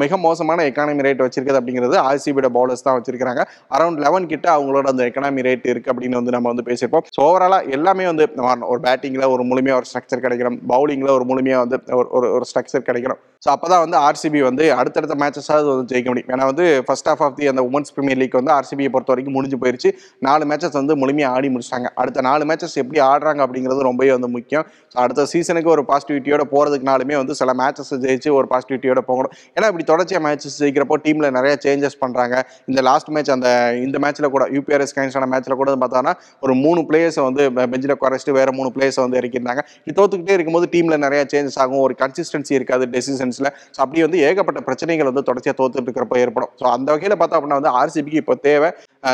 மிக 0.03 0.17
மோசமான 0.27 0.67
எக்கானமி 0.71 1.07
ரேட் 1.09 1.25
வச்சிருக்கிறது 1.27 1.61
அப்படிங்கிறது 1.63 1.99
ஆர்சிபியோட 2.11 2.51
பவுலர்ஸ் 2.59 2.87
தான் 2.87 2.99
வச்சிருக்கிறாங்க. 2.99 3.45
அரௌண்ட் 3.79 4.03
லெவன் 4.07 4.31
கிட்ட 4.35 4.49
அவங்களோட 4.57 4.87
அந்த 4.95 5.05
எக்கனாமி 5.11 5.47
ரேட் 5.49 5.69
இருக்கு 5.75 5.93
அப்படின்னு 5.95 6.21
வந்து 6.21 6.37
நம்ம 6.37 6.49
வந்து 6.55 6.67
பேசியிருப்போம். 6.71 7.07
ஸோ 7.17 7.21
ஓவராலாக 7.29 7.77
எல்லாமே 7.79 8.07
வந்து 8.13 8.27
ஒரு 8.73 8.81
பேட்டிங்கில் 8.87 9.29
ஒரு 9.35 9.43
முழுமையாக 9.51 9.81
ஒரு 9.83 9.89
ஸ்ட்ரக்சர் 9.91 10.25
கிடைக்கணும். 10.29 10.61
பவுலிங்கில் 10.75 11.15
ஒரு 11.19 11.27
முழுமையாக 11.33 11.65
வந்து 11.67 11.79
ஒரு 12.01 12.09
ஒரு 12.19 12.29
ஒரு 12.39 12.47
ஸ்ட்ரக்சர் 12.53 12.89
கிடைக்கணும். 12.91 13.21
ஸோ 13.45 13.49
அப்போ 13.57 13.67
தான் 13.75 13.85
வந்து 13.85 13.97
ஆர்சிபி 14.07 14.41
வந்து 14.49 14.65
அடுத்தடுத்த 14.81 15.15
மேட்சஸாவது 15.23 15.69
வந்து 15.75 15.87
ஜெயிக்க 15.93 16.11
முடியும். 16.13 16.31
ஏன்னா 16.35 16.47
வந்து 16.53 16.67
ஃபர்ஸ்ட் 16.89 17.11
ஆஃப் 17.15 17.25
ஆஃப் 17.29 17.37
தி 17.41 17.51
அந்த 17.55 17.65
உமன்ஸ் 17.71 17.93
பிரீமியர் 17.97 18.21
லீக் 18.23 18.39
வந்து 18.41 18.55
ஆர்சிபியை 18.59 18.91
பொறுத்த 18.95 19.13
வரைக்கும் 19.15 19.37
முடிஞ்சு 19.39 19.61
போயிருச்சு. 19.65 19.91
நாலு 20.29 20.45
மேட்சஸ் 20.53 20.77
வந்து 20.81 20.97
முழுமையாக 21.03 21.37
ஆடி 21.37 21.51
முடிச்சிட்டாங்க. 21.55 21.89
அடுத்த 22.03 22.27
நாலு 22.29 22.43
மேட்சஸ் 22.51 22.77
எப்படி 22.83 23.01
ஆடுறாங்க 23.11 23.41
அப்படிங்கிறது 23.47 23.89
ரொம்பவே 23.91 24.11
வந்து 24.17 24.31
முக்கியம். 24.37 24.65
ஸோ 24.93 24.97
அடுத்த 25.05 25.27
சீசனுக்கு 25.33 25.71
ஒரு 25.77 25.85
பாசிட்டிவிட்டியோட 25.91 26.45
போகிறதுக்குனாலுமே 26.55 27.17
வந்து 27.23 27.35
சில 27.41 27.51
மேட்சஸ் 27.61 27.93
ஜெயிச்சு 28.05 28.31
ஒரு 28.39 28.47
பாசிட்டிவிட்டியோட 28.53 29.03
போகணும். 29.11 29.33
ஏன்னா 29.57 29.67
இப்படி 29.73 29.87
தொடர்ச்சியாக 29.93 30.23
மேட்சஸ் 30.27 30.59
ஜெயிக்கிறப்போ 30.63 30.99
டீமில் 31.07 31.29
நிறைய 31.39 31.53
சேஞ்சஸ் 31.67 31.99
பண்ணுறாங்க 32.03 32.35
இந்த 32.71 32.81
லாஸ்ட் 32.89 33.11
மேட்ச் 33.17 33.33
அந்த 33.37 33.49
இந்த 33.87 33.97
மேட்ச்சில் 34.05 34.31
கூட 34.37 34.45
யூபிஆர்எஸ் 34.57 34.97
கைன்ஸான 34.99 35.29
மேட்ச்சில் 35.35 35.59
கூட 35.61 35.77
பார்த்தோன்னா 35.85 36.15
ஒரு 36.45 36.55
மூணு 36.65 36.81
பிளேயர்ஸை 36.89 37.25
வந்து 37.29 37.43
பெஞ்சில் 37.75 37.95
குறைச்சிட்டு 38.03 38.35
வேறு 38.39 38.53
மூணு 38.59 38.69
பிளேயர்ஸை 38.77 39.03
வந்து 39.05 39.19
இறக்கியிருந்தாங்க. 39.21 39.63
இது 39.87 39.95
தோத்துக்கிட்டே 40.01 40.35
இருக்கும்போது 40.37 40.69
டீமில் 40.75 41.03
நிறைய 41.07 41.23
சேஞ்சஸ் 41.33 41.59
ஆகும். 41.63 41.83
ஒரு 41.87 41.95
கன்சிஸ்டன்சி 42.03 42.53
இருக்காது 42.59 42.85
டெசிஷன்ஸில் 42.95 43.51
ஸோ 43.75 43.79
அப்படி 43.85 44.01
வந்து 44.07 44.19
ஏகப்பட்ட 44.29 44.63
பிரச்சனைகள் 44.69 45.09
வந்து 45.11 45.25
தொடர்ச்சியாக 45.29 45.57
தோத்துட்டு 45.61 45.89
இருக்கிறப்ப 46.03 46.23
ஏற்படும். 46.25 46.53
ஸோ 46.61 46.65
அந்த 46.77 46.89
வகையில் 46.95 47.17
பார்த்தோம் 47.21 47.39
அப்படின்னா 47.39 47.61
வந்து 47.61 47.75
ஆர்சிபிக்கு 47.81 48.21
இப்போ 48.23 48.35
தேவை. 48.49 48.71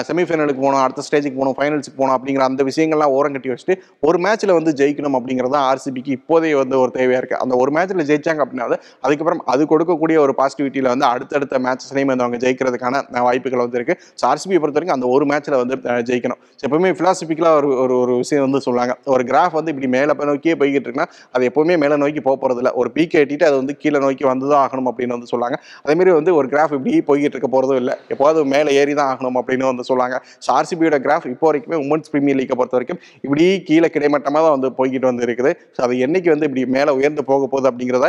செமிஃபைனலுக்கு 0.08 0.60
போகணும் 0.62 0.82
அடுத்த 0.84 1.02
ஸ்டேஜுக்கு 1.04 1.36
போகணும் 1.36 1.56
ஃபைனல்ஸுக்கு 1.58 1.98
போகணும் 1.98 2.16
அப்படிங்கிற 2.16 2.42
அந்த 2.48 2.62
விஷயங்கள்லாம் 2.68 3.12
ஓரம் 3.18 3.34
கட்டி 3.36 3.50
வச்சுட்டு 3.52 3.74
ஒரு 4.08 4.18
மேட்ச்சில் 4.24 4.52
வந்து 4.56 4.72
ஜெயிக்கணும் 4.80 5.16
அப்படிங்கிறது 5.18 5.52
தான் 5.54 5.66
ஆர்சிபிக்கு 5.70 6.10
இப்போதைய 6.16 6.56
வந்து 6.62 6.76
ஒரு 6.82 6.90
தேவையாக 6.96 7.20
இருக்குது 7.20 7.40
அந்த 7.44 7.54
ஒரு 7.62 7.70
மேட்ச்சில் 7.76 8.04
ஜெயிச்சாங்க 8.10 8.42
அப்படின்னா 8.44 8.66
அதுக்கப்புறம் 9.06 9.40
அது 9.52 9.62
கொடுக்கக்கூடிய 9.72 10.16
ஒரு 10.24 10.32
பாசிட்டிவிட்டியில் 10.40 10.90
வந்து 10.94 11.06
அடுத்தடுத்த 11.12 11.60
மேட்சஸ்லையும் 11.66 12.12
வந்து 12.12 12.24
அவங்க 12.26 12.40
ஜெயிக்கிறதுக்கான 12.44 13.02
வாய்ப்புகள் 13.28 13.64
வந்து 13.64 13.78
இருக்குது 13.80 13.98
ஸோ 14.20 14.26
ஆர்சிபியை 14.32 14.60
பொறுத்த 14.64 14.78
வரைக்கும் 14.80 14.98
அந்த 14.98 15.08
ஒரு 15.14 15.26
மேட்ச்சில் 15.30 15.58
வந்து 15.62 15.76
ஜெயிக்கணும். 16.10 16.40
எப்பவுமே 16.66 16.90
ஃபிலாசபிக்கலாக 16.98 17.60
ஒரு 17.60 17.70
ஒரு 17.84 17.96
ஒரு 18.02 18.12
விஷயம் 18.22 18.44
வந்து 18.46 18.62
சொல்லுவாங்க. 18.66 18.92
ஒரு 19.14 19.24
கிராஃப் 19.30 19.56
வந்து 19.60 19.72
இப்படி 19.74 19.90
மேலே 19.96 20.14
நோக்கியே 20.32 20.56
போய்கிட்டு 20.60 20.86
இருக்குன்னா 20.88 21.08
அது 21.34 21.48
எப்போவுமே 21.50 21.76
மேலே 21.84 21.98
நோக்கி 22.04 22.20
போக 22.28 22.36
போகிறதில்ல 22.42 22.72
ஒரு 22.82 22.88
பீக் 22.98 23.18
எட்டிட்டு 23.22 23.48
அது 23.50 23.56
வந்து 23.62 23.74
கீழே 23.82 23.98
நோக்கி 24.06 24.24
வந்து 24.32 24.46
தான் 24.52 24.62
ஆகணும் 24.66 24.88
அப்படின்னு 24.92 25.16
வந்து 25.16 25.30
சொல்லுவாங்க. 25.32 25.56
அதேமாரி 25.84 26.12
வந்து 26.20 26.32
ஒரு 26.38 26.46
கிராஃப் 26.52 26.76
இப்படி 26.78 26.94
போய்கிட்டு 27.10 27.34
இருக்க 27.36 27.50
போகிறதும் 27.54 27.80
இல்லை. 27.82 27.94
எப்போது 28.14 28.44
மேலே 28.54 28.70
ஏறி 28.80 28.94
தான் 29.00 29.10
ஆகணும் 29.12 29.38
அப்படின்னு 29.40 29.66
வந்து 29.70 29.86
சொல்லுவாங்க. 29.90 30.16
ஸோ 30.44 30.48
ஆர்சிபியோட 30.58 30.98
கிராஃப் 31.06 31.28
இப்போ 31.32 31.46
வரைக்குமே 31.50 31.78
உமன்ஸ் 31.84 32.10
பிரீமியர் 32.14 32.38
லீக்கை 32.40 32.58
பொறுத்த 32.60 32.78
வரைக்கும் 32.78 33.00
இப்படி 33.26 33.46
கீழே 33.70 33.90
கிடைமட்டமாக 33.96 34.42
தான் 34.46 34.56
வந்து 34.56 34.70
போய்கிட்டு 34.80 35.10
வந்து 35.10 35.24
இருக்குது 35.28 35.52
ஸோ 35.76 35.82
அது 35.86 35.96
என்னைக்கு 36.06 36.30
வந்து 36.34 36.48
இப்படி 36.50 36.64
மேலே 36.76 36.90
உயர்ந்து 36.98 37.24
போக 37.30 37.48
போகுது 37.54 37.70
அப்படிங்கிறத 37.72 38.08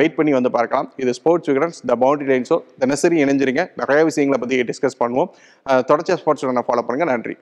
வெயிட் 0.00 0.16
பண்ணி 0.18 0.34
வந்து 0.38 0.52
பார்க்கலாம். 0.58 0.88
இது 1.04 1.12
ஸ்போர்ட்ஸ் 1.20 1.50
விகடன்ஸ் 1.52 1.80
த 1.90 1.96
பவுண்டரி 2.04 2.30
லைன்ஸோ 2.32 2.58
தினசரி 2.84 3.18
இணைஞ்சிருங்க. 3.26 3.64
நிறைய 3.82 4.00
விஷயங்களை 4.10 4.40
பற்றி 4.44 4.64
டிஸ்கஸ் 4.72 5.00
பண்ணுவோம். 5.04 5.30
தொடர்ச்சியாக 5.90 6.20
ஸ்போர்ட்ஸ் 6.24 6.66
ஃபாலோ 6.68 6.84
பண்ணுங்கள் 6.88 7.12
நன்றி. 7.14 7.36